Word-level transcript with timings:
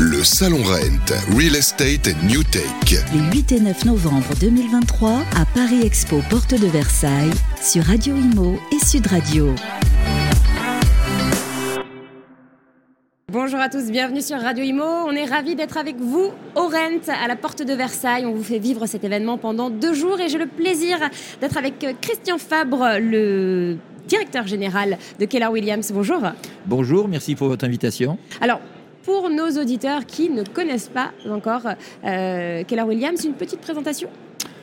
Le 0.00 0.22
Salon 0.22 0.62
Rent, 0.62 1.36
Real 1.36 1.56
Estate 1.56 2.06
and 2.06 2.28
New 2.28 2.44
Take. 2.44 3.02
Les 3.12 3.36
8 3.36 3.50
et 3.50 3.58
9 3.58 3.84
novembre 3.84 4.28
2023 4.38 5.10
à 5.10 5.44
Paris 5.56 5.84
Expo, 5.84 6.20
porte 6.30 6.54
de 6.54 6.68
Versailles, 6.68 7.32
sur 7.60 7.82
Radio 7.82 8.14
Imo 8.14 8.60
et 8.70 8.78
Sud 8.78 9.08
Radio. 9.08 9.52
Bonjour 13.32 13.58
à 13.58 13.68
tous, 13.68 13.90
bienvenue 13.90 14.20
sur 14.20 14.38
Radio 14.38 14.62
Imo. 14.62 14.84
On 14.84 15.10
est 15.10 15.24
ravis 15.24 15.56
d'être 15.56 15.76
avec 15.76 15.96
vous 15.96 16.30
au 16.54 16.68
Rent, 16.68 17.08
à 17.08 17.26
la 17.26 17.34
porte 17.34 17.64
de 17.64 17.72
Versailles. 17.74 18.24
On 18.24 18.34
vous 18.34 18.44
fait 18.44 18.60
vivre 18.60 18.86
cet 18.86 19.02
événement 19.02 19.36
pendant 19.36 19.68
deux 19.68 19.94
jours 19.94 20.20
et 20.20 20.28
j'ai 20.28 20.38
le 20.38 20.46
plaisir 20.46 20.96
d'être 21.40 21.56
avec 21.56 21.84
Christian 22.00 22.38
Fabre, 22.38 23.00
le 23.00 23.78
directeur 24.06 24.46
général 24.46 24.96
de 25.18 25.24
Keller 25.24 25.48
Williams. 25.48 25.90
Bonjour. 25.92 26.20
Bonjour, 26.66 27.08
merci 27.08 27.34
pour 27.34 27.48
votre 27.48 27.64
invitation. 27.64 28.16
Alors, 28.40 28.60
pour 29.08 29.30
nos 29.30 29.48
auditeurs 29.58 30.04
qui 30.04 30.28
ne 30.28 30.42
connaissent 30.42 30.90
pas 30.90 31.12
encore 31.30 31.62
euh, 32.04 32.62
Keller 32.64 32.82
Williams, 32.82 33.24
une 33.24 33.32
petite 33.32 33.58
présentation 33.58 34.10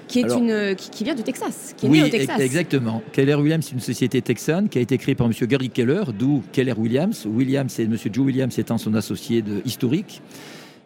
qui, 0.07 0.19
est 0.19 0.31
une, 0.31 0.75
qui, 0.75 1.03
vient 1.03 1.15
du 1.15 1.23
Texas, 1.23 1.73
qui 1.75 1.87
est 1.87 1.89
oui, 1.89 2.03
au 2.03 2.09
Texas. 2.09 2.39
exactement. 2.39 3.01
Keller 3.11 3.33
Williams, 3.33 3.65
c'est 3.65 3.73
une 3.73 3.79
société 3.79 4.21
texane 4.21 4.69
qui 4.69 4.77
a 4.77 4.81
été 4.81 4.99
créée 4.99 5.15
par 5.15 5.25
M. 5.25 5.33
Gary 5.47 5.71
Keller, 5.71 6.03
d'où 6.15 6.43
Keller 6.51 6.75
Williams. 6.77 7.25
Williams, 7.25 7.71
c'est 7.73 7.85
M. 7.85 7.97
Joe 7.97 8.23
Williams 8.23 8.59
étant 8.59 8.77
son 8.77 8.93
associé 8.93 9.41
de, 9.41 9.63
historique. 9.65 10.21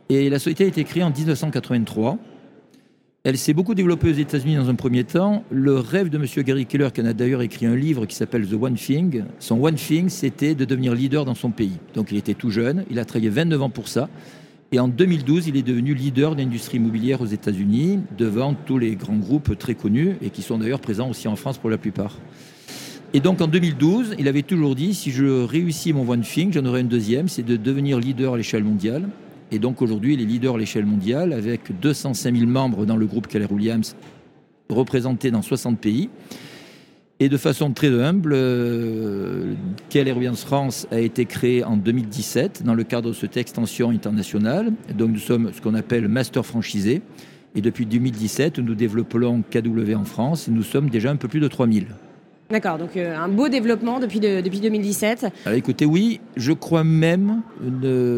Et 0.07 0.29
la 0.29 0.39
société 0.39 0.63
a 0.63 0.67
été 0.67 0.85
créée 0.85 1.03
en 1.03 1.11
1983. 1.11 2.17
Elle 3.25 3.37
s'est 3.37 3.51
beaucoup 3.53 3.75
développée 3.75 4.09
aux 4.09 4.13
États-Unis 4.13 4.55
dans 4.55 4.69
un 4.69 4.75
premier 4.75 5.03
temps. 5.03 5.43
Le 5.51 5.75
rêve 5.75 6.07
de 6.09 6.17
M. 6.17 6.25
Gary 6.45 6.65
Keller, 6.65 6.87
qui 6.93 7.01
en 7.01 7.05
a 7.05 7.11
d'ailleurs 7.11 7.41
écrit 7.41 7.65
un 7.65 7.75
livre 7.75 8.05
qui 8.05 8.15
s'appelle 8.15 8.47
The 8.47 8.53
One 8.53 8.75
Thing, 8.75 9.25
son 9.39 9.61
One 9.61 9.75
Thing, 9.75 10.07
c'était 10.07 10.55
de 10.55 10.63
devenir 10.63 10.95
leader 10.95 11.25
dans 11.25 11.35
son 11.35 11.51
pays. 11.51 11.79
Donc 11.95 12.13
il 12.13 12.17
était 12.17 12.33
tout 12.33 12.49
jeune, 12.49 12.85
il 12.89 12.97
a 12.97 13.03
travaillé 13.03 13.29
29 13.29 13.61
ans 13.61 13.69
pour 13.69 13.89
ça. 13.89 14.07
Et 14.71 14.79
en 14.79 14.87
2012, 14.87 15.49
il 15.49 15.57
est 15.57 15.63
devenu 15.63 15.93
leader 15.93 16.33
de 16.33 16.41
l'industrie 16.41 16.77
immobilière 16.77 17.19
aux 17.19 17.25
États-Unis, 17.25 17.99
devant 18.17 18.53
tous 18.53 18.77
les 18.77 18.95
grands 18.95 19.17
groupes 19.17 19.57
très 19.59 19.75
connus 19.75 20.15
et 20.21 20.29
qui 20.29 20.41
sont 20.41 20.57
d'ailleurs 20.57 20.79
présents 20.79 21.09
aussi 21.09 21.27
en 21.27 21.35
France 21.35 21.57
pour 21.57 21.69
la 21.69 21.77
plupart. 21.77 22.15
Et 23.13 23.19
donc 23.19 23.41
en 23.41 23.47
2012, 23.47 24.15
il 24.17 24.29
avait 24.29 24.43
toujours 24.43 24.75
dit 24.75 24.93
si 24.93 25.11
je 25.11 25.43
réussis 25.43 25.91
mon 25.91 26.09
One 26.09 26.21
Thing, 26.21 26.53
j'en 26.53 26.63
aurai 26.63 26.79
une 26.79 26.87
deuxième, 26.87 27.27
c'est 27.27 27.43
de 27.43 27.57
devenir 27.57 27.99
leader 27.99 28.35
à 28.35 28.37
l'échelle 28.37 28.63
mondiale. 28.63 29.09
Et 29.51 29.59
donc 29.59 29.81
aujourd'hui, 29.81 30.13
il 30.13 30.21
est 30.21 30.25
leader 30.25 30.55
à 30.55 30.57
l'échelle 30.57 30.85
mondiale 30.85 31.33
avec 31.33 31.79
205 31.79 32.35
000 32.35 32.49
membres 32.49 32.85
dans 32.85 32.97
le 32.97 33.05
groupe 33.05 33.27
Keller 33.27 33.51
Williams, 33.51 33.95
représentés 34.69 35.31
dans 35.31 35.41
60 35.41 35.79
pays. 35.79 36.09
Et 37.21 37.27
de 37.27 37.35
façon 37.35 37.73
très 37.73 37.89
humble, 37.89 38.31
euh, 38.33 39.53
Keller 39.89 40.13
Williams 40.13 40.41
France 40.41 40.87
a 40.89 40.99
été 40.99 41.25
créé 41.25 41.65
en 41.65 41.75
2017 41.75 42.63
dans 42.63 42.73
le 42.73 42.83
cadre 42.83 43.09
de 43.09 43.13
cette 43.13 43.35
extension 43.35 43.89
internationale. 43.89 44.71
Donc 44.97 45.11
nous 45.11 45.19
sommes 45.19 45.51
ce 45.51 45.59
qu'on 45.59 45.75
appelle 45.75 46.07
master 46.07 46.45
franchisé. 46.45 47.01
Et 47.55 47.61
depuis 47.61 47.85
2017, 47.85 48.59
nous 48.59 48.75
développons 48.75 49.41
KW 49.41 49.95
en 49.95 50.05
France 50.05 50.47
nous 50.47 50.63
sommes 50.63 50.89
déjà 50.89 51.11
un 51.11 51.17
peu 51.17 51.27
plus 51.27 51.41
de 51.41 51.47
3000. 51.47 51.87
D'accord, 52.51 52.79
donc 52.79 52.97
euh, 52.97 53.15
un 53.15 53.27
beau 53.27 53.47
développement 53.47 53.99
depuis, 53.99 54.19
de, 54.19 54.41
depuis 54.41 54.59
2017. 54.59 55.27
Alors 55.45 55.55
écoutez, 55.55 55.85
oui, 55.85 56.19
je 56.35 56.51
crois 56.51 56.83
même, 56.83 57.43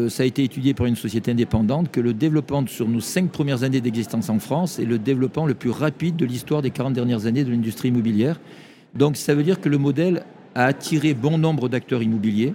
ça 0.08 0.22
a 0.22 0.26
été 0.26 0.42
étudié 0.42 0.72
par 0.72 0.86
une 0.86 0.96
société 0.96 1.32
indépendante, 1.32 1.90
que 1.90 2.00
le 2.00 2.14
développement 2.14 2.66
sur 2.66 2.88
nos 2.88 3.00
cinq 3.00 3.30
premières 3.30 3.62
années 3.62 3.82
d'existence 3.82 4.30
en 4.30 4.38
France 4.38 4.78
est 4.78 4.86
le 4.86 4.98
développement 4.98 5.44
le 5.44 5.52
plus 5.52 5.68
rapide 5.68 6.16
de 6.16 6.24
l'histoire 6.24 6.62
des 6.62 6.70
40 6.70 6.94
dernières 6.94 7.26
années 7.26 7.44
de 7.44 7.50
l'industrie 7.50 7.88
immobilière. 7.88 8.40
Donc 8.94 9.18
ça 9.18 9.34
veut 9.34 9.42
dire 9.42 9.60
que 9.60 9.68
le 9.68 9.76
modèle 9.76 10.22
a 10.54 10.64
attiré 10.64 11.12
bon 11.12 11.36
nombre 11.36 11.68
d'acteurs 11.68 12.02
immobiliers, 12.02 12.54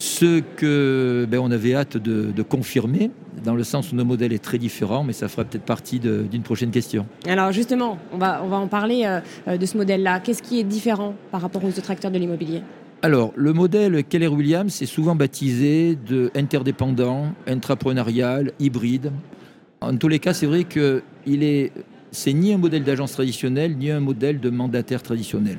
ce 0.00 0.40
que 0.40 1.26
ben, 1.28 1.38
on 1.38 1.50
avait 1.50 1.74
hâte 1.74 1.98
de, 1.98 2.42
confirmer, 2.42 3.10
dans 3.44 3.54
le 3.54 3.62
sens 3.62 3.92
où 3.92 3.96
nos 3.96 4.04
modèle 4.04 4.32
est 4.32 4.42
très 4.42 4.58
différent, 4.58 5.04
mais 5.04 5.12
ça 5.12 5.28
fera 5.28 5.44
peut-être 5.44 5.64
partie 5.64 6.00
d'une 6.00 6.42
prochaine 6.42 6.70
question. 6.70 7.06
Alors 7.28 7.52
justement, 7.52 7.98
on 8.12 8.16
va, 8.16 8.40
on 8.42 8.48
va 8.48 8.56
en 8.56 8.66
parler 8.66 9.20
euh, 9.46 9.58
de 9.58 9.66
ce 9.66 9.76
modèle-là. 9.76 10.20
Qu'est-ce 10.20 10.42
qui 10.42 10.58
est 10.58 10.64
différent 10.64 11.14
par 11.30 11.42
rapport 11.42 11.62
aux 11.62 11.68
autres 11.68 11.90
acteurs 11.90 12.10
de 12.10 12.18
l'immobilier? 12.18 12.62
Alors, 13.02 13.32
le 13.36 13.52
modèle 13.52 14.02
Keller 14.04 14.28
Williams 14.28 14.80
est 14.82 14.86
souvent 14.86 15.14
baptisé 15.14 15.96
de 15.96 16.30
interdépendant, 16.34 17.32
intrapreneurial, 17.46 18.52
hybride. 18.58 19.12
En 19.82 19.96
tous 19.96 20.08
les 20.08 20.18
cas, 20.18 20.32
c'est 20.32 20.46
vrai 20.46 20.64
que 20.64 21.02
il 21.26 21.42
est 21.42 21.72
c'est 22.10 22.32
ni 22.32 22.52
un 22.52 22.58
modèle 22.58 22.84
d'agence 22.84 23.12
traditionnelle, 23.12 23.76
ni 23.76 23.90
un 23.90 24.00
modèle 24.00 24.40
de 24.40 24.50
mandataire 24.50 25.02
traditionnel. 25.02 25.58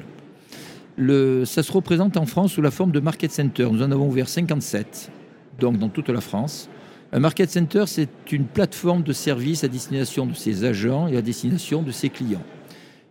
Ça 1.45 1.63
se 1.63 1.71
représente 1.71 2.17
en 2.17 2.25
France 2.25 2.53
sous 2.53 2.61
la 2.61 2.69
forme 2.69 2.91
de 2.91 2.99
market 2.99 3.31
center. 3.31 3.67
Nous 3.71 3.81
en 3.81 3.91
avons 3.91 4.07
ouvert 4.07 4.29
57, 4.29 5.11
donc 5.59 5.79
dans 5.79 5.89
toute 5.89 6.09
la 6.09 6.21
France. 6.21 6.69
Un 7.11 7.19
market 7.19 7.49
center, 7.49 7.85
c'est 7.87 8.09
une 8.31 8.45
plateforme 8.45 9.01
de 9.01 9.11
services 9.11 9.63
à 9.63 9.67
destination 9.67 10.25
de 10.25 10.33
ses 10.33 10.63
agents 10.63 11.07
et 11.07 11.17
à 11.17 11.21
destination 11.21 11.81
de 11.81 11.91
ses 11.91 12.09
clients. 12.09 12.43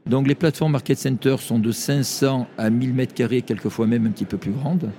Donc 0.06 0.28
les 0.28 0.34
plateformes 0.34 0.72
market 0.72 0.98
center 0.98 1.36
sont 1.38 1.58
de 1.58 1.72
500 1.72 2.46
à 2.56 2.70
1000 2.70 2.94
mètres 2.94 3.14
carrés, 3.14 3.42
quelquefois 3.42 3.86
même 3.86 4.06
un 4.06 4.10
petit 4.10 4.24
peu 4.24 4.38
plus 4.38 4.52
grandes. 4.52 4.90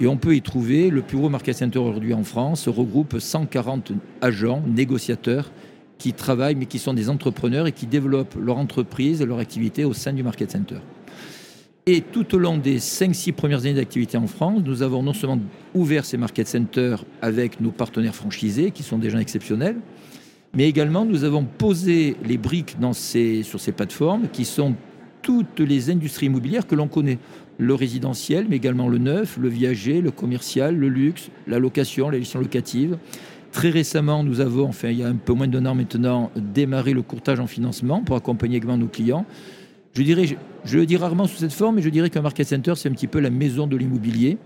Et 0.00 0.06
on 0.06 0.16
peut 0.16 0.34
y 0.34 0.42
trouver, 0.42 0.90
le 0.90 1.02
plus 1.02 1.18
gros 1.18 1.28
market 1.28 1.56
center 1.56 1.78
aujourd'hui 1.78 2.14
en 2.14 2.24
France 2.24 2.68
regroupe 2.68 3.18
140 3.18 3.92
agents, 4.20 4.62
négociateurs, 4.66 5.50
qui 5.98 6.14
travaillent, 6.14 6.56
mais 6.56 6.66
qui 6.66 6.78
sont 6.78 6.94
des 6.94 7.10
entrepreneurs 7.10 7.66
et 7.66 7.72
qui 7.72 7.86
développent 7.86 8.34
leur 8.34 8.58
entreprise 8.58 9.22
et 9.22 9.26
leur 9.26 9.38
activité 9.38 9.84
au 9.84 9.92
sein 9.92 10.12
du 10.12 10.22
Market 10.22 10.50
Center. 10.50 10.78
Et 11.92 12.02
tout 12.02 12.36
au 12.36 12.38
long 12.38 12.56
des 12.56 12.78
5-6 12.78 13.32
premières 13.32 13.62
années 13.62 13.74
d'activité 13.74 14.16
en 14.16 14.28
France, 14.28 14.60
nous 14.64 14.84
avons 14.84 15.02
non 15.02 15.12
seulement 15.12 15.40
ouvert 15.74 16.04
ces 16.04 16.16
market 16.16 16.46
centers 16.46 17.04
avec 17.20 17.60
nos 17.60 17.72
partenaires 17.72 18.14
franchisés, 18.14 18.70
qui 18.70 18.84
sont 18.84 18.96
des 18.96 19.10
gens 19.10 19.18
exceptionnels, 19.18 19.74
mais 20.54 20.68
également 20.68 21.04
nous 21.04 21.24
avons 21.24 21.44
posé 21.44 22.14
les 22.24 22.38
briques 22.38 22.76
sur 22.92 23.58
ces 23.58 23.72
plateformes, 23.72 24.28
qui 24.32 24.44
sont 24.44 24.76
toutes 25.20 25.58
les 25.58 25.90
industries 25.90 26.26
immobilières 26.26 26.68
que 26.68 26.76
l'on 26.76 26.86
connaît. 26.86 27.18
Le 27.58 27.74
résidentiel, 27.74 28.46
mais 28.48 28.54
également 28.54 28.86
le 28.86 28.98
neuf, 28.98 29.36
le 29.36 29.48
viager, 29.48 30.00
le 30.00 30.12
commercial, 30.12 30.76
le 30.76 30.88
luxe, 30.88 31.28
la 31.48 31.58
location, 31.58 32.08
la 32.08 32.18
gestion 32.18 32.38
locative, 32.38 32.98
Très 33.52 33.70
récemment, 33.70 34.22
nous 34.22 34.40
avons, 34.40 34.68
enfin 34.68 34.90
il 34.90 34.98
y 34.98 35.02
a 35.02 35.08
un 35.08 35.16
peu 35.16 35.32
moins 35.32 35.48
d'un 35.48 35.66
an 35.66 35.74
maintenant, 35.74 36.30
démarré 36.36 36.92
le 36.92 37.02
courtage 37.02 37.40
en 37.40 37.48
financement 37.48 38.00
pour 38.00 38.14
accompagner 38.14 38.58
également 38.58 38.78
nos 38.78 38.86
clients. 38.86 39.26
Je 39.94 40.02
dirais, 40.02 40.24
je, 40.64 40.78
le 40.78 40.86
dis 40.86 40.96
rarement 40.96 41.26
sous 41.26 41.38
cette 41.38 41.52
forme, 41.52 41.76
mais 41.76 41.82
je 41.82 41.88
dirais 41.88 42.10
qu'un 42.10 42.22
market 42.22 42.46
center, 42.46 42.74
c'est 42.76 42.88
un 42.88 42.92
petit 42.92 43.08
peu 43.08 43.18
la 43.18 43.30
maison 43.30 43.66
de 43.66 43.76
l'immobilier, 43.76 44.38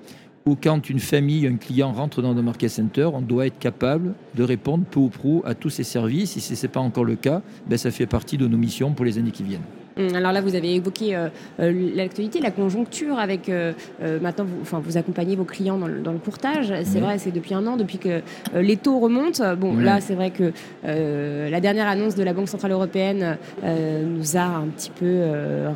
où 0.47 0.56
quand 0.56 0.88
une 0.88 1.00
famille, 1.00 1.47
un 1.47 1.56
client 1.56 1.93
rentre 1.93 2.22
dans 2.22 2.37
un 2.37 2.43
market 2.43 2.71
center, 2.71 3.10
on 3.12 3.21
doit 3.21 3.47
être 3.47 3.59
capable 3.59 4.15
de 4.34 4.43
répondre 4.43 4.84
peu 4.84 5.00
ou 5.00 5.09
prou 5.09 5.43
à 5.44 5.55
tous 5.55 5.71
ces 5.71 5.84
services. 5.84 6.37
Et 6.37 6.41
si 6.41 6.56
ce 6.56 6.66
n'est 6.66 6.72
pas 6.72 6.81
encore 6.81 7.05
le 7.05 7.16
cas, 7.16 7.43
ben 7.66 7.77
ça 7.77 7.91
fait 7.91 8.06
partie 8.06 8.38
de 8.38 8.47
nos 8.47 8.56
missions 8.56 8.93
pour 8.93 9.05
les 9.05 9.19
années 9.19 9.32
qui 9.32 9.43
viennent. 9.43 9.62
Hum, 9.97 10.15
alors 10.15 10.32
là, 10.32 10.41
vous 10.41 10.55
avez 10.55 10.75
évoqué 10.75 11.15
euh, 11.15 11.28
euh, 11.60 11.91
l'actualité, 11.94 12.41
la 12.41 12.50
conjoncture 12.50 13.19
avec 13.19 13.49
euh, 13.49 13.72
maintenant, 14.21 14.44
vous, 14.44 14.59
enfin, 14.62 14.81
vous 14.84 14.97
accompagnez 14.97 15.37
vos 15.37 15.44
clients 15.44 15.78
dans 15.78 15.87
le, 15.87 16.19
courtage. 16.19 16.72
C'est 16.84 17.00
vrai, 17.00 17.19
c'est 17.19 17.32
depuis 17.32 17.55
un 17.55 17.66
an, 17.66 17.77
depuis 17.77 17.99
que 17.99 18.22
les 18.55 18.77
taux 18.77 18.99
remontent. 18.99 19.55
Bon, 19.56 19.77
là, 19.77 20.00
c'est 20.00 20.15
vrai 20.15 20.31
que 20.31 20.53
la 20.84 21.60
dernière 21.60 21.87
annonce 21.87 22.15
de 22.15 22.22
la 22.22 22.32
Banque 22.32 22.49
centrale 22.49 22.72
européenne 22.72 23.37
nous 23.62 24.37
a 24.37 24.43
un 24.43 24.66
petit 24.69 24.91
peu 24.91 25.22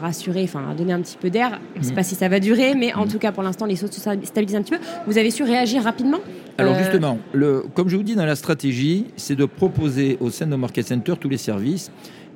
rassuré, 0.01 0.45
enfin, 0.45 0.65
a 0.71 0.75
donné 0.75 0.93
un 0.93 1.01
petit 1.01 1.19
peu 1.19 1.29
d'air. 1.29 1.61
Je 1.75 1.81
ne 1.81 1.85
sais 1.85 1.95
pas 1.95 2.03
si 2.03 2.15
ça 2.15 2.29
va 2.29 2.41
durer, 2.41 2.75
mais 2.75 2.95
en 2.95 3.07
tout 3.07 3.19
cas, 3.19 3.33
pour 3.33 3.43
l'instant, 3.43 3.67
les 3.67 3.77
choses 3.77 3.91
se 3.91 4.01
stabilisent 4.01 4.57
un 4.57 4.63
petit 4.63 4.73
peu. 4.73 4.81
Vous 5.07 5.19
avez 5.19 5.31
su 5.31 5.43
réagir 5.43 5.83
rapidement? 5.83 6.21
Alors 6.59 6.77
justement, 6.77 7.19
le, 7.33 7.65
comme 7.75 7.89
je 7.89 7.97
vous 7.97 8.03
dis 8.03 8.17
dans 8.17 8.27
la 8.27 8.35
stratégie, 8.35 9.07
c'est 9.17 9.37
de 9.37 9.45
proposer 9.45 10.19
au 10.21 10.31
sein 10.31 10.45
de 10.45 10.51
nos 10.51 10.59
market 10.59 10.89
centers 10.89 11.17
tous 11.17 11.29
les 11.29 11.39
services 11.39 11.91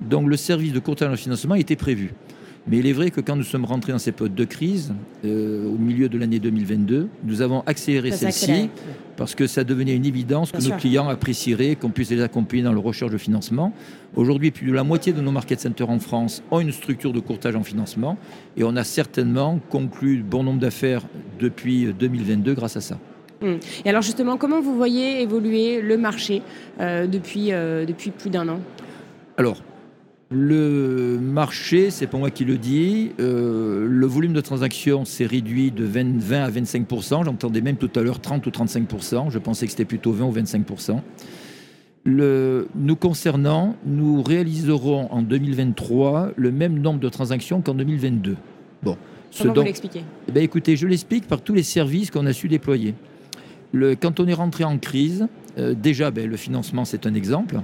donc 0.08 0.28
le 0.28 0.36
service 0.36 0.72
de 0.72 0.78
courtage 0.78 1.10
de 1.10 1.16
financement 1.16 1.54
était 1.54 1.76
prévu. 1.76 2.12
Mais 2.68 2.78
il 2.78 2.86
est 2.86 2.92
vrai 2.92 3.10
que 3.10 3.20
quand 3.20 3.34
nous 3.34 3.42
sommes 3.42 3.64
rentrés 3.64 3.90
dans 3.90 3.98
ces 3.98 4.12
périodes 4.12 4.36
de 4.36 4.44
crise, 4.44 4.94
euh, 5.24 5.66
au 5.66 5.76
milieu 5.76 6.08
de 6.08 6.16
l'année 6.16 6.38
2022, 6.38 7.08
nous 7.24 7.42
avons 7.42 7.62
accéléré 7.66 8.12
celle-ci 8.12 8.70
parce 9.16 9.34
que 9.34 9.48
ça 9.48 9.64
devenait 9.64 9.96
une 9.96 10.06
évidence 10.06 10.52
que 10.52 10.62
nos 10.62 10.76
clients 10.76 11.08
apprécieraient 11.08 11.74
qu'on 11.74 11.90
puisse 11.90 12.10
les 12.10 12.22
accompagner 12.22 12.62
dans 12.62 12.72
leur 12.72 12.84
recherche 12.84 13.10
de 13.10 13.18
financement. 13.18 13.72
Aujourd'hui, 14.14 14.52
plus 14.52 14.68
de 14.68 14.72
la 14.72 14.84
moitié 14.84 15.12
de 15.12 15.20
nos 15.20 15.32
market 15.32 15.58
centers 15.58 15.90
en 15.90 15.98
France 15.98 16.44
ont 16.52 16.60
une 16.60 16.70
structure 16.70 17.12
de 17.12 17.18
courtage 17.18 17.56
en 17.56 17.64
financement 17.64 18.16
et 18.56 18.62
on 18.62 18.76
a 18.76 18.84
certainement 18.84 19.58
conclu 19.68 20.22
bon 20.22 20.44
nombre 20.44 20.60
d'affaires 20.60 21.02
depuis 21.40 21.92
2022 21.92 22.54
grâce 22.54 22.76
à 22.76 22.80
ça. 22.80 22.96
Hum. 23.42 23.58
Et 23.84 23.88
alors 23.88 24.02
justement, 24.02 24.36
comment 24.36 24.60
vous 24.60 24.76
voyez 24.76 25.20
évoluer 25.22 25.80
le 25.80 25.96
marché 25.96 26.42
euh, 26.80 27.06
depuis, 27.06 27.52
euh, 27.52 27.84
depuis 27.84 28.10
plus 28.10 28.30
d'un 28.30 28.48
an? 28.48 28.60
Alors, 29.36 29.62
le 30.30 31.18
marché, 31.20 31.90
c'est 31.90 32.06
pas 32.06 32.16
moi 32.16 32.30
qui 32.30 32.44
le 32.44 32.56
dis, 32.56 33.12
euh, 33.20 33.86
le 33.86 34.06
volume 34.06 34.32
de 34.32 34.40
transactions 34.40 35.04
s'est 35.04 35.26
réduit 35.26 35.70
de 35.70 35.84
20, 35.84 36.42
à 36.42 36.50
25% 36.50 37.24
J'entendais 37.24 37.60
même 37.60 37.76
tout 37.76 37.90
à 37.96 38.02
l'heure 38.02 38.20
30 38.20 38.46
ou 38.46 38.50
35% 38.50 39.30
Je 39.30 39.38
pensais 39.38 39.66
que 39.66 39.72
c'était 39.72 39.84
plutôt 39.84 40.12
20 40.12 40.24
ou 40.24 40.30
25 40.30 40.64
le, 42.04 42.66
Nous 42.74 42.96
concernant, 42.96 43.76
nous 43.84 44.22
réaliserons 44.22 45.08
en 45.12 45.22
2023 45.22 46.30
le 46.34 46.50
même 46.50 46.78
nombre 46.78 47.00
de 47.00 47.08
transactions 47.10 47.60
qu'en 47.60 47.74
2022. 47.74 48.36
Bon, 48.82 48.96
Comment 49.38 49.54
vous 49.54 49.62
l'expliquez? 49.62 50.02
Eh 50.28 50.32
ben, 50.32 50.42
Écoutez, 50.42 50.76
je 50.76 50.86
l'explique 50.86 51.26
par 51.26 51.42
tous 51.42 51.54
les 51.54 51.62
services 51.62 52.10
qu'on 52.10 52.26
a 52.26 52.32
su 52.32 52.48
déployer. 52.48 52.94
Quand 53.74 54.20
on 54.20 54.26
est 54.26 54.34
rentré 54.34 54.64
en 54.64 54.78
crise, 54.78 55.26
euh, 55.58 55.74
déjà, 55.74 56.10
ben, 56.10 56.28
le 56.28 56.36
financement, 56.36 56.84
c'est 56.84 57.06
un 57.06 57.14
exemple. 57.14 57.60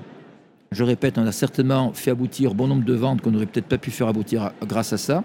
Je 0.73 0.85
répète, 0.85 1.19
on 1.19 1.27
a 1.27 1.33
certainement 1.33 1.93
fait 1.93 2.11
aboutir 2.11 2.55
bon 2.55 2.67
nombre 2.67 2.85
de 2.85 2.95
ventes 2.95 3.21
qu'on 3.21 3.31
n'aurait 3.31 3.47
peut-être 3.47 3.67
pas 3.67 3.79
pu 3.79 3.91
faire 3.91 4.09
aboutir 4.09 4.53
grâce 4.67 4.93
à 4.93 4.99
ça. 4.99 5.25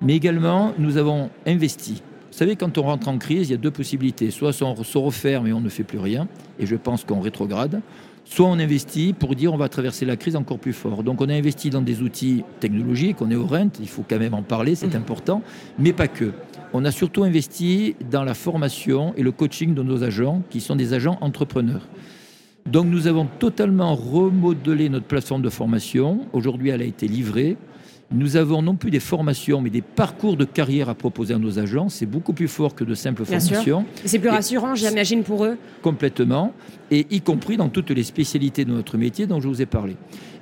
Mais 0.00 0.16
également, 0.16 0.72
nous 0.78 0.96
avons 0.96 1.30
investi. 1.46 2.02
Vous 2.30 2.38
savez, 2.38 2.56
quand 2.56 2.78
on 2.78 2.82
rentre 2.82 3.08
en 3.08 3.18
crise, 3.18 3.48
il 3.48 3.52
y 3.52 3.54
a 3.54 3.58
deux 3.58 3.70
possibilités. 3.70 4.30
Soit 4.30 4.60
on 4.62 4.82
se 4.82 4.98
referme 4.98 5.46
et 5.46 5.52
on 5.52 5.60
ne 5.60 5.68
fait 5.68 5.84
plus 5.84 5.98
rien, 5.98 6.26
et 6.58 6.66
je 6.66 6.76
pense 6.76 7.04
qu'on 7.04 7.20
rétrograde. 7.20 7.80
Soit 8.24 8.46
on 8.46 8.58
investit 8.58 9.12
pour 9.12 9.34
dire 9.34 9.52
on 9.52 9.56
va 9.56 9.68
traverser 9.68 10.06
la 10.06 10.16
crise 10.16 10.36
encore 10.36 10.58
plus 10.58 10.72
fort. 10.72 11.02
Donc 11.02 11.20
on 11.20 11.28
a 11.28 11.34
investi 11.34 11.70
dans 11.70 11.82
des 11.82 12.02
outils 12.02 12.44
technologiques, 12.60 13.20
on 13.20 13.30
est 13.30 13.36
au 13.36 13.46
rent, 13.46 13.68
il 13.80 13.88
faut 13.88 14.04
quand 14.08 14.18
même 14.18 14.34
en 14.34 14.42
parler, 14.42 14.74
c'est 14.74 14.94
mmh. 14.94 14.96
important, 14.96 15.42
mais 15.78 15.92
pas 15.92 16.08
que. 16.08 16.32
On 16.72 16.84
a 16.86 16.90
surtout 16.90 17.24
investi 17.24 17.96
dans 18.10 18.24
la 18.24 18.32
formation 18.32 19.12
et 19.16 19.22
le 19.22 19.32
coaching 19.32 19.74
de 19.74 19.82
nos 19.82 20.04
agents, 20.04 20.42
qui 20.48 20.60
sont 20.60 20.76
des 20.76 20.94
agents 20.94 21.18
entrepreneurs. 21.20 21.86
Donc 22.66 22.86
nous 22.86 23.06
avons 23.06 23.26
totalement 23.26 23.94
remodelé 23.94 24.88
notre 24.88 25.06
plateforme 25.06 25.42
de 25.42 25.50
formation. 25.50 26.20
Aujourd'hui, 26.32 26.70
elle 26.70 26.80
a 26.80 26.86
été 26.86 27.08
livrée. 27.08 27.56
Nous 28.12 28.36
avons 28.36 28.62
non 28.62 28.74
plus 28.74 28.90
des 28.90 29.00
formations, 29.00 29.60
mais 29.60 29.70
des 29.70 29.82
parcours 29.82 30.36
de 30.36 30.44
carrière 30.44 30.88
à 30.88 30.94
proposer 30.94 31.34
à 31.34 31.38
nos 31.38 31.58
agents. 31.58 31.88
C'est 31.88 32.06
beaucoup 32.06 32.32
plus 32.32 32.48
fort 32.48 32.74
que 32.74 32.84
de 32.84 32.94
simples 32.94 33.24
formations. 33.24 33.84
C'est 34.04 34.18
plus 34.18 34.28
rassurant, 34.28 34.74
j'imagine, 34.74 35.22
pour 35.22 35.44
eux. 35.44 35.56
Complètement, 35.80 36.52
et 36.90 37.06
y 37.10 37.20
compris 37.20 37.56
dans 37.56 37.68
toutes 37.68 37.90
les 37.90 38.02
spécialités 38.02 38.64
de 38.64 38.72
notre 38.72 38.98
métier 38.98 39.26
dont 39.26 39.40
je 39.40 39.48
vous 39.48 39.62
ai 39.62 39.66
parlé. 39.66 39.96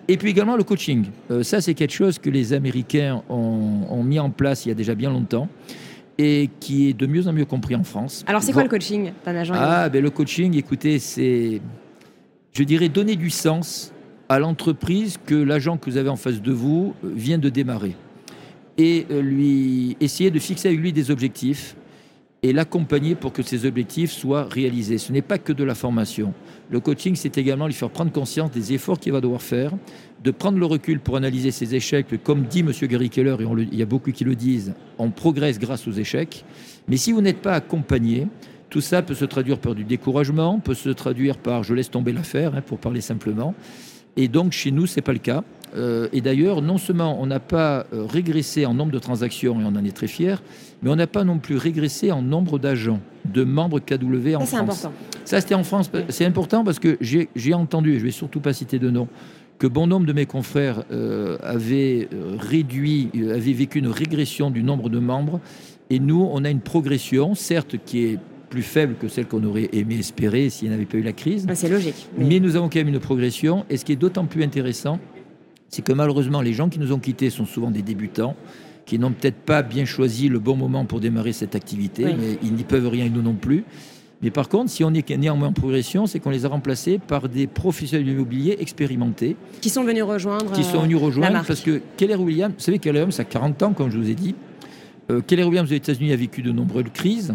Et 0.08 0.16
puis 0.16 0.30
également 0.30 0.56
le 0.56 0.64
coaching. 0.64 1.06
Euh, 1.30 1.44
ça, 1.44 1.60
c'est 1.60 1.74
quelque 1.74 1.94
chose 1.94 2.18
que 2.18 2.30
les 2.30 2.52
Américains 2.52 3.22
ont, 3.28 3.86
ont, 3.88 4.02
mis 4.02 4.18
en 4.18 4.30
place 4.30 4.66
il 4.66 4.70
y 4.70 4.72
a 4.72 4.74
déjà 4.74 4.96
bien 4.96 5.10
longtemps 5.10 5.48
et 6.18 6.50
qui 6.58 6.88
est 6.88 6.92
de 6.92 7.06
mieux 7.06 7.28
en 7.28 7.32
mieux 7.32 7.44
compris 7.44 7.76
en 7.76 7.84
France. 7.84 8.24
Alors, 8.26 8.42
c'est 8.42 8.52
quoi 8.52 8.64
le 8.64 8.68
coaching 8.68 9.12
d'un 9.24 9.36
agent 9.36 9.54
Ah, 9.56 9.88
ben, 9.88 10.02
le 10.02 10.10
coaching, 10.10 10.56
écoutez, 10.56 10.98
c'est, 10.98 11.60
je 12.52 12.62
dirais, 12.64 12.88
donner 12.88 13.16
du 13.16 13.30
sens 13.30 13.92
à 14.30 14.38
l'entreprise 14.38 15.18
que 15.26 15.34
l'agent 15.34 15.76
que 15.76 15.90
vous 15.90 15.96
avez 15.96 16.08
en 16.08 16.16
face 16.16 16.40
de 16.40 16.52
vous 16.52 16.94
vient 17.02 17.36
de 17.36 17.48
démarrer 17.48 17.96
et 18.78 19.04
euh, 19.10 19.20
lui 19.20 19.96
essayer 19.98 20.30
de 20.30 20.38
fixer 20.38 20.68
avec 20.68 20.80
lui 20.80 20.92
des 20.92 21.10
objectifs 21.10 21.74
et 22.44 22.52
l'accompagner 22.52 23.16
pour 23.16 23.32
que 23.32 23.42
ces 23.42 23.66
objectifs 23.66 24.12
soient 24.12 24.44
réalisés. 24.44 24.98
Ce 24.98 25.12
n'est 25.12 25.20
pas 25.20 25.38
que 25.38 25.52
de 25.52 25.64
la 25.64 25.74
formation. 25.74 26.32
Le 26.70 26.78
coaching, 26.78 27.16
c'est 27.16 27.38
également 27.38 27.66
lui 27.66 27.74
faire 27.74 27.90
prendre 27.90 28.12
conscience 28.12 28.52
des 28.52 28.72
efforts 28.72 29.00
qu'il 29.00 29.12
va 29.12 29.20
devoir 29.20 29.42
faire, 29.42 29.72
de 30.22 30.30
prendre 30.30 30.58
le 30.58 30.64
recul 30.64 31.00
pour 31.00 31.16
analyser 31.16 31.50
ses 31.50 31.74
échecs. 31.74 32.06
Comme 32.22 32.44
dit 32.44 32.60
M. 32.60 32.72
Gary 32.82 33.10
Keller, 33.10 33.36
et 33.40 33.44
il 33.72 33.78
y 33.78 33.82
a 33.82 33.86
beaucoup 33.86 34.12
qui 34.12 34.22
le 34.22 34.36
disent, 34.36 34.74
on 34.98 35.10
progresse 35.10 35.58
grâce 35.58 35.88
aux 35.88 35.92
échecs. 35.92 36.44
Mais 36.86 36.96
si 36.96 37.10
vous 37.10 37.20
n'êtes 37.20 37.42
pas 37.42 37.54
accompagné, 37.54 38.28
tout 38.70 38.80
ça 38.80 39.02
peut 39.02 39.14
se 39.14 39.24
traduire 39.24 39.58
par 39.58 39.74
du 39.74 39.82
découragement, 39.82 40.60
peut 40.60 40.74
se 40.74 40.90
traduire 40.90 41.36
par 41.36 41.64
je 41.64 41.74
laisse 41.74 41.90
tomber 41.90 42.12
l'affaire, 42.12 42.54
hein, 42.54 42.62
pour 42.62 42.78
parler 42.78 43.00
simplement. 43.00 43.56
Et 44.16 44.28
donc 44.28 44.52
chez 44.52 44.70
nous, 44.70 44.86
ce 44.86 44.96
n'est 44.96 45.02
pas 45.02 45.12
le 45.12 45.18
cas. 45.18 45.44
Euh, 45.76 46.08
et 46.12 46.20
d'ailleurs, 46.20 46.62
non 46.62 46.78
seulement 46.78 47.20
on 47.20 47.26
n'a 47.26 47.40
pas 47.40 47.86
euh, 47.92 48.04
régressé 48.04 48.66
en 48.66 48.74
nombre 48.74 48.92
de 48.92 48.98
transactions, 48.98 49.60
et 49.60 49.64
on 49.64 49.68
en 49.68 49.84
est 49.84 49.94
très 49.94 50.08
fiers, 50.08 50.36
mais 50.82 50.90
on 50.90 50.96
n'a 50.96 51.06
pas 51.06 51.24
non 51.24 51.38
plus 51.38 51.56
régressé 51.56 52.10
en 52.10 52.22
nombre 52.22 52.58
d'agents, 52.58 53.00
de 53.24 53.44
membres 53.44 53.78
KW 53.78 54.34
en 54.34 54.46
ça, 54.46 54.64
France. 54.64 54.78
C'est 54.80 54.86
important. 54.86 54.92
Ça, 55.24 55.40
c'était 55.40 55.54
en 55.54 55.64
France. 55.64 55.90
C'est 56.08 56.24
important 56.24 56.64
parce 56.64 56.78
que 56.78 56.98
j'ai 57.00 57.54
entendu, 57.54 57.90
et 57.90 57.94
je 57.94 58.00
ne 58.00 58.06
vais 58.06 58.10
surtout 58.10 58.40
pas 58.40 58.52
citer 58.52 58.78
de 58.78 58.90
nom, 58.90 59.08
que 59.58 59.66
bon 59.66 59.86
nombre 59.86 60.06
de 60.06 60.12
mes 60.12 60.26
confrères 60.26 60.84
euh, 60.90 61.36
avaient 61.42 62.08
réduit, 62.38 63.10
avaient 63.30 63.52
vécu 63.52 63.78
une 63.78 63.88
régression 63.88 64.50
du 64.50 64.62
nombre 64.62 64.88
de 64.88 64.98
membres. 64.98 65.38
Et 65.90 65.98
nous, 65.98 66.28
on 66.32 66.44
a 66.44 66.50
une 66.50 66.60
progression, 66.60 67.34
certes, 67.34 67.76
qui 67.84 68.04
est 68.04 68.18
plus 68.50 68.62
faible 68.62 68.96
que 69.00 69.08
celle 69.08 69.26
qu'on 69.26 69.42
aurait 69.44 69.70
aimé 69.72 69.98
espérer 69.98 70.50
s'il 70.50 70.68
n'y 70.68 70.74
avait 70.74 70.84
pas 70.84 70.98
eu 70.98 71.02
la 71.02 71.12
crise. 71.12 71.46
C'est 71.54 71.68
logique. 71.68 72.08
Mais... 72.18 72.40
nous 72.40 72.56
avons 72.56 72.68
quand 72.68 72.80
même 72.80 72.88
une 72.88 72.98
progression. 72.98 73.64
Et 73.70 73.76
ce 73.76 73.84
qui 73.84 73.92
est 73.92 73.96
d'autant 73.96 74.26
plus 74.26 74.42
intéressant, 74.42 74.98
c'est 75.68 75.82
que 75.82 75.92
malheureusement, 75.92 76.42
les 76.42 76.52
gens 76.52 76.68
qui 76.68 76.78
nous 76.78 76.92
ont 76.92 76.98
quittés 76.98 77.30
sont 77.30 77.46
souvent 77.46 77.70
des 77.70 77.82
débutants 77.82 78.36
qui 78.84 78.98
n'ont 78.98 79.12
peut-être 79.12 79.36
pas 79.36 79.62
bien 79.62 79.84
choisi 79.84 80.28
le 80.28 80.40
bon 80.40 80.56
moment 80.56 80.84
pour 80.84 80.98
démarrer 80.98 81.32
cette 81.32 81.54
activité, 81.54 82.04
mais 82.04 82.38
ils 82.42 82.52
n'y 82.52 82.64
peuvent 82.64 82.88
rien, 82.88 83.08
nous 83.08 83.22
non 83.22 83.34
plus. 83.34 83.64
Mais 84.22 84.30
par 84.30 84.48
contre, 84.48 84.68
si 84.68 84.82
on 84.82 84.92
est 84.92 85.08
néanmoins 85.10 85.48
en 85.48 85.52
progression, 85.52 86.06
c'est 86.06 86.18
qu'on 86.18 86.30
les 86.30 86.44
a 86.44 86.48
remplacés 86.48 86.98
par 86.98 87.28
des 87.28 87.46
professionnels 87.46 88.04
de 88.04 88.10
l'immobilier 88.10 88.56
expérimentés. 88.58 89.36
Qui 89.60 89.70
sont 89.70 89.84
venus 89.84 90.02
rejoindre. 90.02 90.52
Qui 90.52 90.64
sont 90.64 90.80
venus 90.80 90.96
euh, 90.96 91.04
rejoindre. 91.04 91.44
Parce 91.46 91.60
que 91.60 91.80
Keller 91.96 92.16
Williams, 92.16 92.52
vous 92.58 92.62
savez, 92.62 92.78
Keller 92.78 92.98
Williams 92.98 93.20
a 93.20 93.24
40 93.24 93.62
ans, 93.62 93.72
comme 93.72 93.90
je 93.90 93.96
vous 93.96 94.10
ai 94.10 94.14
dit. 94.14 94.34
Euh, 95.10 95.20
Keller 95.20 95.44
Williams 95.44 95.70
aux 95.70 95.74
États-Unis 95.74 96.12
a 96.12 96.16
vécu 96.16 96.42
de 96.42 96.52
nombreuses 96.52 96.84
crises. 96.92 97.34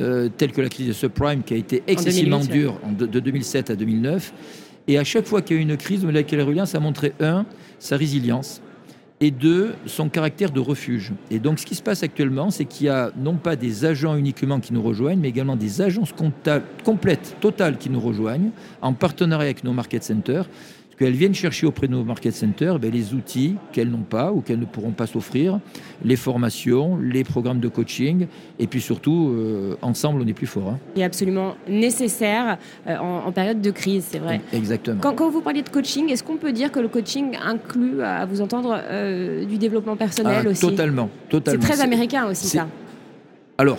Euh, 0.00 0.28
telle 0.28 0.52
que 0.52 0.60
la 0.60 0.68
crise 0.68 0.86
de 0.86 0.92
subprime 0.92 1.42
qui 1.42 1.54
a 1.54 1.56
été 1.56 1.82
excessivement 1.88 2.38
dure 2.38 2.78
de, 2.96 3.06
2007 3.06 3.70
à 3.70 3.74
2009. 3.76 4.32
Et 4.86 4.96
à 4.96 5.02
chaque 5.02 5.26
fois 5.26 5.42
qu'il 5.42 5.56
y 5.56 5.58
a 5.58 5.60
eu 5.60 5.64
une 5.64 5.76
crise, 5.76 6.04
le 6.04 6.22
Keller 6.22 6.44
Williams 6.44 6.72
a 6.74 6.78
montré, 6.78 7.14
un, 7.18 7.44
sa 7.80 7.96
résilience, 7.96 8.62
et 9.20 9.32
deux, 9.32 9.74
son 9.86 10.08
caractère 10.08 10.52
de 10.52 10.60
refuge. 10.60 11.12
Et 11.32 11.40
donc, 11.40 11.58
ce 11.58 11.66
qui 11.66 11.74
se 11.74 11.82
passe 11.82 12.04
actuellement, 12.04 12.50
c'est 12.50 12.64
qu'il 12.64 12.86
y 12.86 12.88
a 12.88 13.10
non 13.16 13.34
pas 13.34 13.56
des 13.56 13.84
agents 13.84 14.14
uniquement 14.14 14.60
qui 14.60 14.72
nous 14.72 14.82
rejoignent, 14.82 15.18
mais 15.18 15.30
également 15.30 15.56
des 15.56 15.82
agences 15.82 16.14
complètes, 16.84 17.36
totales 17.40 17.78
qui 17.78 17.90
nous 17.90 18.00
rejoignent, 18.00 18.50
en 18.80 18.92
partenariat 18.92 19.46
avec 19.46 19.64
nos 19.64 19.72
market 19.72 20.04
centers, 20.04 20.48
qu'elles 20.98 21.12
viennent 21.12 21.34
chercher 21.34 21.66
auprès 21.66 21.86
de 21.86 21.92
nos 21.92 22.04
market 22.04 22.34
centers 22.34 22.78
ben, 22.78 22.90
les 22.90 23.14
outils 23.14 23.56
qu'elles 23.72 23.90
n'ont 23.90 23.98
pas 23.98 24.32
ou 24.32 24.40
qu'elles 24.40 24.58
ne 24.58 24.64
pourront 24.64 24.90
pas 24.90 25.06
s'offrir, 25.06 25.60
les 26.04 26.16
formations, 26.16 26.98
les 26.98 27.24
programmes 27.24 27.60
de 27.60 27.68
coaching, 27.68 28.26
et 28.58 28.66
puis 28.66 28.80
surtout, 28.80 29.30
euh, 29.30 29.76
ensemble, 29.82 30.22
on 30.22 30.26
est 30.26 30.32
plus 30.32 30.46
fort. 30.46 30.70
Hein. 30.70 30.78
est 30.96 31.04
absolument 31.04 31.54
nécessaire 31.68 32.58
euh, 32.86 32.96
en, 32.96 33.30
période 33.32 33.60
de 33.60 33.70
crise, 33.70 34.06
c'est 34.10 34.18
vrai. 34.18 34.40
Exactement. 34.52 35.00
Quand, 35.00 35.30
vous 35.30 35.40
parliez 35.40 35.62
de 35.62 35.68
coaching, 35.68 36.10
est-ce 36.10 36.24
qu'on 36.24 36.36
peut 36.36 36.52
dire 36.52 36.72
que 36.72 36.80
le 36.80 36.88
coaching 36.88 37.36
inclut, 37.44 38.02
à 38.02 38.26
vous 38.26 38.40
entendre, 38.40 38.80
euh, 38.90 39.44
du 39.44 39.58
développement 39.58 39.96
personnel 39.96 40.42
ah, 40.44 40.48
aussi? 40.48 40.60
Totalement, 40.60 41.10
totalement. 41.28 41.62
C'est 41.62 41.68
très 41.74 41.80
américain 41.80 42.26
aussi, 42.28 42.48
ça. 42.48 42.66
Alors, 43.56 43.78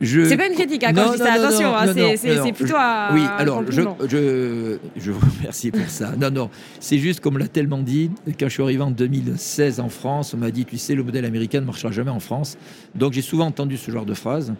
c'est 0.00 0.36
pas 0.36 0.46
une 0.46 0.54
critique 0.54 0.84
hein, 0.84 0.92
quand 0.94 1.06
je 1.08 1.12
dis 1.12 1.18
ça, 1.18 1.32
attention, 1.32 1.74
hein, 1.74 1.86
c'est 2.16 2.52
plutôt. 2.52 2.74
Oui, 3.12 3.22
alors 3.38 3.62
je, 3.68 3.82
je, 4.08 4.78
je, 4.96 5.10
vous 5.10 5.26
remercie 5.38 5.70
pour 5.70 5.88
ça. 5.88 6.14
Non, 6.16 6.30
non, 6.30 6.50
c'est 6.80 6.98
juste 6.98 7.20
comme 7.20 7.38
l'a 7.38 7.48
tellement 7.48 7.78
dit, 7.78 8.10
quand 8.38 8.48
je 8.48 8.52
suis 8.52 8.62
arrivé 8.62 8.82
en 8.82 8.90
2016 8.90 9.80
en 9.80 9.88
France, 9.88 10.34
on 10.34 10.38
m'a 10.38 10.50
dit 10.50 10.64
tu 10.64 10.76
sais, 10.76 10.94
le 10.94 11.02
modèle 11.02 11.24
américain 11.24 11.60
ne 11.60 11.66
marchera 11.66 11.90
jamais 11.92 12.10
en 12.10 12.20
France. 12.20 12.58
Donc 12.94 13.12
j'ai 13.12 13.22
souvent 13.22 13.46
entendu 13.46 13.76
ce 13.76 13.90
genre 13.90 14.06
de 14.06 14.14
phrase. 14.14 14.52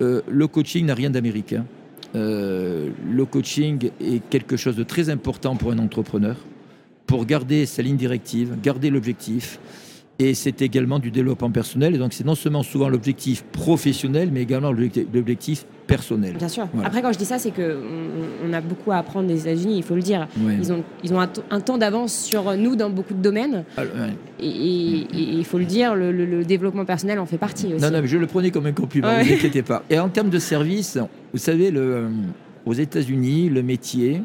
Euh, 0.00 0.22
le 0.28 0.46
coaching 0.46 0.86
n'a 0.86 0.94
rien 0.94 1.10
d'américain. 1.10 1.66
Euh, 2.14 2.90
le 3.08 3.24
coaching 3.24 3.90
est 4.00 4.28
quelque 4.30 4.56
chose 4.56 4.76
de 4.76 4.82
très 4.82 5.10
important 5.10 5.56
pour 5.56 5.72
un 5.72 5.78
entrepreneur, 5.78 6.36
pour 7.06 7.26
garder 7.26 7.66
sa 7.66 7.82
ligne 7.82 7.96
directive, 7.96 8.56
garder 8.62 8.90
l'objectif. 8.90 9.58
Et 10.20 10.34
c'est 10.34 10.60
également 10.60 10.98
du 10.98 11.10
développement 11.10 11.50
personnel. 11.50 11.94
Et 11.94 11.98
donc, 11.98 12.12
c'est 12.12 12.26
non 12.26 12.34
seulement 12.34 12.62
souvent 12.62 12.90
l'objectif 12.90 13.42
professionnel, 13.52 14.28
mais 14.30 14.42
également 14.42 14.70
l'objectif 14.70 15.64
personnel. 15.86 16.34
Bien 16.34 16.48
sûr. 16.48 16.68
Après, 16.84 17.00
quand 17.00 17.10
je 17.12 17.18
dis 17.18 17.24
ça, 17.24 17.38
c'est 17.38 17.50
qu'on 17.50 17.80
on 18.46 18.52
a 18.52 18.60
beaucoup 18.60 18.92
à 18.92 18.98
apprendre 18.98 19.28
des 19.28 19.40
États-Unis, 19.40 19.78
il 19.78 19.82
faut 19.82 19.94
le 19.94 20.02
dire. 20.02 20.28
Ils 20.38 20.72
ont, 20.72 20.84
ils 21.02 21.14
ont 21.14 21.20
un, 21.20 21.60
temps 21.60 21.78
d'avance 21.78 22.14
sur 22.14 22.54
nous 22.56 22.76
dans 22.76 22.90
beaucoup 22.90 23.14
de 23.14 23.22
domaines. 23.22 23.64
Ah, 23.78 23.84
et, 24.38 25.06
il 25.10 25.44
faut 25.46 25.58
le 25.58 25.64
dire, 25.64 25.94
le, 25.94 26.44
développement 26.44 26.84
personnel 26.84 27.18
en 27.18 27.26
fait 27.26 27.38
partie 27.38 27.72
aussi. 27.72 27.82
Non, 27.82 27.90
non, 27.90 28.02
mais 28.02 28.08
je 28.08 28.18
le 28.18 28.26
prenais 28.26 28.50
comme 28.50 28.66
un 28.66 28.72
compliment, 28.72 29.18
ne 29.18 29.24
vous 29.24 29.32
inquiétez 29.32 29.62
pas. 29.62 29.82
Et 29.88 29.98
en 29.98 30.10
termes 30.10 30.30
de 30.30 30.38
service, 30.38 30.98
vous 31.32 31.38
savez, 31.38 31.70
le, 31.70 32.08
aux 32.66 32.74
États-Unis, 32.74 33.48
le 33.48 33.62
métier, 33.62 34.22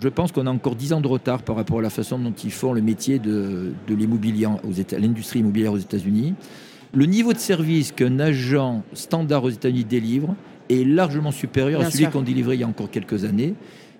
je 0.00 0.08
pense 0.08 0.32
qu'on 0.32 0.46
a 0.46 0.50
encore 0.50 0.76
10 0.76 0.92
ans 0.92 1.00
de 1.00 1.08
retard 1.08 1.42
par 1.42 1.56
rapport 1.56 1.80
à 1.80 1.82
la 1.82 1.90
façon 1.90 2.18
dont 2.18 2.32
ils 2.32 2.52
font 2.52 2.72
le 2.72 2.80
métier 2.80 3.18
de, 3.18 3.72
de 3.86 3.94
l'immobilier, 3.94 4.46
l'industrie 4.92 5.40
immobilière 5.40 5.72
aux 5.72 5.78
États-Unis. 5.78 6.34
Le 6.94 7.04
niveau 7.04 7.32
de 7.32 7.38
service 7.38 7.92
qu'un 7.92 8.18
agent 8.20 8.82
standard 8.94 9.44
aux 9.44 9.50
États-Unis 9.50 9.84
délivre 9.84 10.34
est 10.70 10.84
largement 10.84 11.32
supérieur 11.32 11.80
à 11.80 11.90
celui 11.90 12.06
qu'on 12.06 12.22
délivrait 12.22 12.56
il 12.56 12.60
y 12.60 12.64
a 12.64 12.68
encore 12.68 12.90
quelques 12.90 13.24
années. 13.24 13.54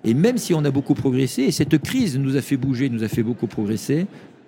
Et 0.05 0.14
même 0.14 0.38
si 0.38 0.55
on 0.55 0.64
a 0.64 0.71
beaucoup 0.71 0.95
progressé, 0.95 1.43
et 1.43 1.50
cette 1.50 1.76
crise 1.78 2.17
nous 2.17 2.37
a 2.37 2.40
fait 2.40 2.57
bouger, 2.57 2.88
nous 2.88 3.02
a 3.02 3.09
fait 3.09 3.25
beaucoup 3.25 3.49
progresser, 3.49 4.07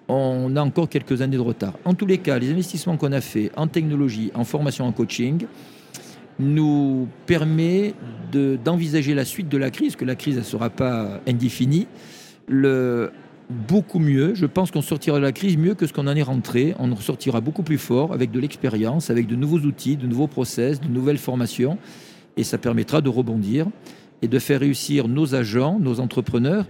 on 0.08 0.54
a 0.56 0.62
encore 0.62 0.88
quelques 0.88 1.22
années 1.22 1.36
de 1.36 1.42
retard. 1.42 1.74
En 1.84 1.94
tous 1.94 2.06
les 2.06 2.18
cas, 2.18 2.38
les 2.38 2.50
investissements 2.50 2.96
qu'on 2.96 3.12
a 3.12 3.20
faits 3.20 3.52
en 3.56 3.66
technologie, 3.66 4.30
en 4.34 4.44
formation, 4.44 4.86
en 4.86 4.92
coaching, 4.92 5.46
nous 6.38 7.08
permet 7.26 7.94
d'envisager 8.30 9.14
la 9.14 9.24
suite 9.24 9.48
de 9.48 9.58
la 9.58 9.70
crise, 9.70 9.96
que 9.96 10.04
la 10.04 10.14
crise 10.14 10.36
ne 10.36 10.42
sera 10.42 10.70
pas 10.70 11.20
indéfinie, 11.26 11.86
beaucoup 12.48 13.98
mieux. 13.98 14.34
Je 14.34 14.46
pense 14.46 14.70
qu'on 14.70 14.82
sortira 14.82 15.18
de 15.18 15.22
la 15.22 15.32
crise 15.32 15.56
mieux 15.56 15.74
que 15.74 15.86
ce 15.86 15.92
qu'on 15.92 16.06
en 16.06 16.14
est 16.14 16.22
rentré. 16.22 16.74
On 16.78 16.94
ressortira 16.94 17.40
beaucoup 17.40 17.62
plus 17.62 17.78
fort, 17.78 18.12
avec 18.12 18.30
de 18.30 18.38
l'expérience, 18.38 19.10
avec 19.10 19.26
de 19.26 19.34
nouveaux 19.36 19.58
outils, 19.58 19.96
de 19.96 20.06
nouveaux 20.06 20.28
process, 20.28 20.80
de 20.80 20.88
nouvelles 20.88 21.18
formations. 21.18 21.76
Et 22.36 22.44
ça 22.44 22.58
permettra 22.58 23.00
de 23.00 23.08
rebondir 23.08 23.66
et 24.22 24.28
de 24.28 24.38
faire 24.38 24.60
réussir 24.60 25.08
nos 25.08 25.34
agents, 25.34 25.78
nos 25.80 25.98
entrepreneurs, 25.98 26.66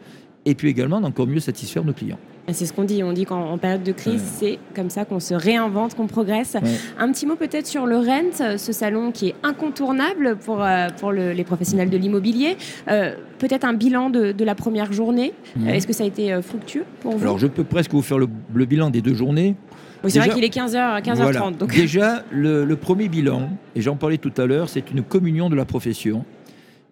et 0.47 0.55
puis 0.55 0.69
également 0.69 1.01
d'encore 1.01 1.27
mieux 1.27 1.41
satisfaire 1.41 1.85
nos 1.85 1.93
clients. 1.93 2.19
C'est 2.53 2.67
ce 2.67 2.73
qu'on 2.73 2.85
dit. 2.85 3.03
On 3.03 3.13
dit 3.13 3.25
qu'en 3.25 3.59
période 3.59 3.83
de 3.83 3.93
crise, 3.93 4.23
c'est 4.39 4.59
comme 4.75 4.91
ça 4.91 5.05
qu'on 5.05 5.21
se 5.21 5.35
réinvente, 5.35 5.95
qu'on 5.95 6.07
progresse. 6.07 6.57
Un 6.99 7.13
petit 7.13 7.27
mot 7.27 7.37
peut-être 7.37 7.67
sur 7.67 7.87
le 7.87 7.97
Rent, 7.99 8.57
ce 8.57 8.73
salon 8.73 9.13
qui 9.13 9.29
est 9.29 9.35
incontournable 9.43 10.37
pour, 10.37 10.63
euh, 10.63 10.89
pour 10.99 11.13
les 11.13 11.45
professionnels 11.45 11.91
de 11.91 11.97
l'immobilier. 11.97 12.57
Euh, 12.89 13.15
peut-être 13.39 13.65
un 13.65 13.75
bilan 13.75 14.11
de, 14.11 14.35
la 14.45 14.55
première 14.55 14.93
journée. 14.93 15.33
Est-ce 15.67 15.87
que 15.87 15.93
ça 15.93 16.05
a 16.05 16.07
été 16.07 16.33
euh, 16.33 16.43
fructueux 16.43 16.85
pour 17.01 17.17
vous? 17.17 17.23
Alors, 17.23 17.39
je 17.39 17.47
peux 17.47 17.65
presque 17.65 17.93
vous 17.93 18.03
faire 18.03 18.19
le, 18.19 18.27
bilan 18.65 18.91
des 18.91 19.03
deux 19.03 19.15
journées. 19.15 19.57
Oui, 20.03 20.11
c'est 20.11 20.19
vrai 20.19 20.31
qu'il 20.31 20.45
est 20.45 20.55
15h, 20.55 21.03
15h30. 21.03 21.59
Donc... 21.59 21.75
Déjà, 21.75 22.25
le, 22.31 22.75
premier 22.75 23.09
bilan, 23.09 23.51
et 23.75 23.81
j'en 23.81 23.97
parlais 23.97 24.19
tout 24.19 24.33
à 24.39 24.47
l'heure, 24.47 24.69
c'est 24.69 24.91
une 24.91 25.03
communion 25.03 25.51
de 25.51 25.57
la 25.57 25.65
profession. 25.65 26.25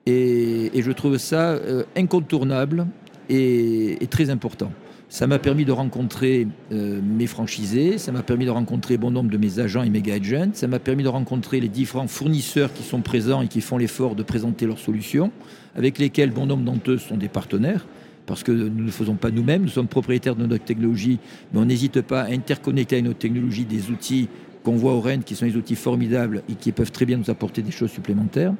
Et, 0.06 0.70
je 0.74 0.92
trouve 0.92 1.18
ça 1.18 1.58
incontournable 1.96 2.86
et 3.28 4.06
très 4.10 4.30
important. 4.30 4.70
Ça 5.10 5.26
m'a 5.26 5.38
permis 5.38 5.64
de 5.64 5.72
rencontrer 5.72 6.46
euh, 6.70 7.00
mes 7.02 7.26
franchisés, 7.26 7.96
ça 7.96 8.12
m'a 8.12 8.22
permis 8.22 8.44
de 8.44 8.50
rencontrer 8.50 8.98
bon 8.98 9.10
nombre 9.10 9.30
de 9.30 9.38
mes 9.38 9.58
agents 9.58 9.82
et 9.82 9.88
méga 9.88 10.14
agents, 10.14 10.50
ça 10.52 10.68
m'a 10.68 10.78
permis 10.78 11.02
de 11.02 11.08
rencontrer 11.08 11.60
les 11.60 11.68
différents 11.68 12.08
fournisseurs 12.08 12.74
qui 12.74 12.82
sont 12.82 13.00
présents 13.00 13.40
et 13.40 13.48
qui 13.48 13.62
font 13.62 13.78
l'effort 13.78 14.14
de 14.14 14.22
présenter 14.22 14.66
leurs 14.66 14.78
solutions, 14.78 15.32
avec 15.74 15.98
lesquels 15.98 16.30
bon 16.30 16.44
nombre 16.44 16.64
d'entre 16.64 16.90
eux 16.90 16.98
sont 16.98 17.16
des 17.16 17.28
partenaires, 17.28 17.86
parce 18.26 18.42
que 18.42 18.52
nous 18.52 18.84
ne 18.84 18.90
faisons 18.90 19.14
pas 19.14 19.30
nous-mêmes, 19.30 19.62
nous 19.62 19.68
sommes 19.68 19.88
propriétaires 19.88 20.36
de 20.36 20.44
notre 20.44 20.64
technologie, 20.64 21.18
mais 21.54 21.60
on 21.60 21.64
n'hésite 21.64 22.02
pas 22.02 22.22
à 22.22 22.30
interconnecter 22.30 22.98
à 22.98 23.00
notre 23.00 23.18
technologie 23.18 23.64
des 23.64 23.90
outils 23.90 24.28
qu'on 24.62 24.76
voit 24.76 24.92
au 24.92 25.00
Rennes, 25.00 25.22
qui 25.24 25.34
sont 25.34 25.46
des 25.46 25.56
outils 25.56 25.76
formidables 25.76 26.42
et 26.50 26.54
qui 26.54 26.70
peuvent 26.70 26.92
très 26.92 27.06
bien 27.06 27.16
nous 27.16 27.30
apporter 27.30 27.62
des 27.62 27.70
choses 27.70 27.90
supplémentaires 27.90 28.52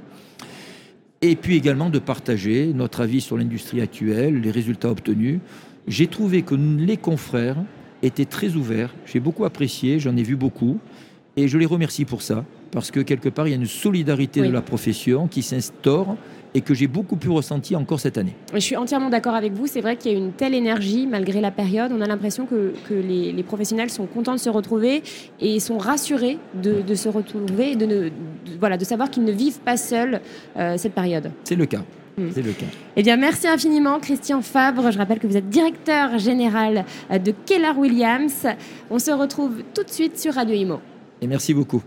et 1.20 1.36
puis 1.36 1.56
également 1.56 1.90
de 1.90 1.98
partager 1.98 2.72
notre 2.72 3.00
avis 3.00 3.20
sur 3.20 3.36
l'industrie 3.36 3.80
actuelle, 3.80 4.40
les 4.40 4.50
résultats 4.50 4.90
obtenus. 4.90 5.40
J'ai 5.88 6.06
trouvé 6.06 6.42
que 6.42 6.54
les 6.54 6.98
confrères 6.98 7.56
étaient 8.02 8.26
très 8.26 8.54
ouverts, 8.54 8.94
j'ai 9.06 9.20
beaucoup 9.20 9.46
apprécié, 9.46 9.98
j'en 9.98 10.16
ai 10.16 10.22
vu 10.22 10.36
beaucoup, 10.36 10.78
et 11.36 11.48
je 11.48 11.56
les 11.56 11.64
remercie 11.64 12.04
pour 12.04 12.20
ça, 12.20 12.44
parce 12.70 12.90
que 12.90 13.00
quelque 13.00 13.30
part, 13.30 13.48
il 13.48 13.50
y 13.50 13.54
a 13.54 13.56
une 13.56 13.66
solidarité 13.66 14.42
de 14.42 14.50
la 14.50 14.60
profession 14.60 15.28
qui 15.28 15.42
s'instaure 15.42 16.16
et 16.54 16.60
que 16.60 16.74
j'ai 16.74 16.88
beaucoup 16.88 17.16
pu 17.16 17.30
ressentir 17.30 17.78
encore 17.78 18.00
cette 18.00 18.18
année. 18.18 18.34
Je 18.52 18.58
suis 18.58 18.76
entièrement 18.76 19.08
d'accord 19.08 19.34
avec 19.34 19.52
vous. 19.52 19.66
C'est 19.66 19.80
vrai 19.80 19.96
qu'il 19.96 20.12
y 20.12 20.14
a 20.14 20.18
une 20.18 20.32
telle 20.32 20.54
énergie 20.54 21.06
malgré 21.06 21.40
la 21.40 21.50
période. 21.50 21.92
On 21.94 22.00
a 22.00 22.06
l'impression 22.06 22.46
que, 22.46 22.74
les, 22.90 23.42
professionnels 23.42 23.90
sont 23.90 24.06
contents 24.06 24.32
de 24.32 24.40
se 24.40 24.50
retrouver 24.50 25.02
et 25.40 25.60
sont 25.60 25.78
rassurés 25.78 26.38
de, 26.54 26.94
se 26.94 27.08
retrouver 27.08 27.72
et 27.72 27.76
de, 27.76 28.10
voilà, 28.60 28.76
de 28.76 28.84
savoir 28.84 29.10
qu'ils 29.10 29.24
ne 29.24 29.32
vivent 29.32 29.60
pas 29.60 29.76
seuls 29.76 30.20
euh, 30.56 30.76
cette 30.76 30.94
période. 30.94 31.30
C'est 31.44 31.56
le 31.56 31.66
cas. 31.66 31.82
Hmm. 32.18 32.30
C'est 32.34 32.42
le 32.42 32.52
cas. 32.52 32.66
Eh 32.96 33.02
bien, 33.02 33.16
merci 33.16 33.46
infiniment, 33.46 34.00
Christian 34.00 34.42
Fabre. 34.42 34.90
Je 34.90 34.98
rappelle 34.98 35.18
que 35.18 35.26
vous 35.26 35.36
êtes 35.36 35.48
directeur 35.48 36.18
général 36.18 36.84
de 37.10 37.32
Keller 37.46 37.72
Williams. 37.76 38.46
On 38.90 38.98
se 38.98 39.10
retrouve 39.10 39.62
tout 39.74 39.84
de 39.84 39.90
suite 39.90 40.18
sur 40.18 40.34
Radio 40.34 40.54
Imo. 40.54 40.80
Et 41.20 41.26
merci 41.26 41.54
beaucoup. 41.54 41.82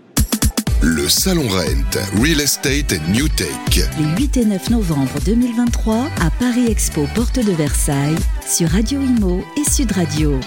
Le 0.83 1.07
Salon 1.07 1.47
Rent, 1.47 2.21
Real 2.23 2.41
Estate 2.41 2.93
and 2.93 3.11
New 3.11 3.27
Take. 3.27 3.87
Les 3.99 4.23
8 4.23 4.37
et 4.37 4.45
9 4.45 4.71
novembre 4.71 5.13
2023 5.25 5.95
à 5.95 6.31
Paris 6.39 6.71
Expo, 6.71 7.05
porte 7.13 7.37
de 7.37 7.51
Versailles, 7.51 8.15
sur 8.47 8.67
Radio 8.69 8.99
Imo 8.99 9.43
et 9.57 9.69
Sud 9.69 9.91
Radio. 9.91 10.39